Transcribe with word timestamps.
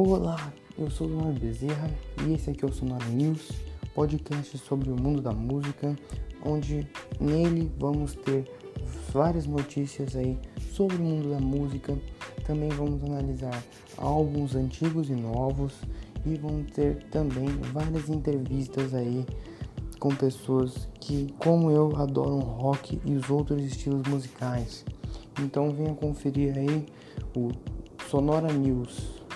Olá, 0.00 0.52
eu 0.78 0.88
sou 0.88 1.08
o 1.08 1.10
Luan 1.10 1.32
Bezerra 1.32 1.90
e 2.24 2.32
esse 2.32 2.50
aqui 2.50 2.64
é 2.64 2.68
o 2.68 2.72
Sonora 2.72 3.04
News, 3.06 3.50
podcast 3.96 4.56
sobre 4.56 4.92
o 4.92 4.96
mundo 4.96 5.20
da 5.20 5.32
música, 5.32 5.92
onde 6.46 6.88
nele 7.18 7.68
vamos 7.80 8.14
ter 8.14 8.44
várias 9.12 9.44
notícias 9.44 10.14
aí 10.14 10.38
sobre 10.72 10.94
o 10.94 11.00
mundo 11.00 11.30
da 11.30 11.40
música. 11.40 11.98
Também 12.46 12.68
vamos 12.68 13.02
analisar 13.02 13.60
álbuns 13.96 14.54
antigos 14.54 15.10
e 15.10 15.14
novos 15.14 15.74
e 16.24 16.36
vamos 16.36 16.70
ter 16.70 17.02
também 17.10 17.48
várias 17.72 18.08
entrevistas 18.08 18.94
aí 18.94 19.26
com 19.98 20.14
pessoas 20.14 20.88
que, 21.00 21.26
como 21.40 21.72
eu, 21.72 21.96
adoram 21.96 22.38
rock 22.38 23.00
e 23.04 23.16
os 23.16 23.28
outros 23.28 23.64
estilos 23.64 24.06
musicais. 24.06 24.84
Então 25.40 25.72
venha 25.72 25.92
conferir 25.92 26.56
aí 26.56 26.86
o 27.36 27.50
Sonora 28.08 28.52
News. 28.52 29.26